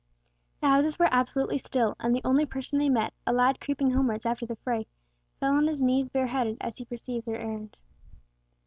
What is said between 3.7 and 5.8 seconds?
homewards after the fray, fell on his